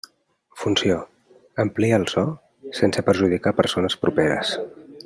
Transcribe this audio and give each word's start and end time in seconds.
Funció: 0.61 0.95
amplia 1.65 1.99
el 2.01 2.07
so, 2.15 2.25
sense 2.81 3.07
perjudicar 3.11 3.57
persones 3.61 4.01
properes. 4.07 4.57